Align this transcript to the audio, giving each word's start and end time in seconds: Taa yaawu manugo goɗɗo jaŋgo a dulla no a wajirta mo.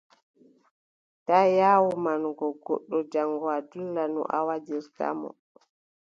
Taa 1.25 1.47
yaawu 1.57 1.91
manugo 2.05 2.47
goɗɗo 2.63 2.97
jaŋgo 3.11 3.47
a 3.57 3.59
dulla 3.69 4.03
no 4.13 4.21
a 4.37 4.39
wajirta 4.47 5.07
mo. 5.19 5.29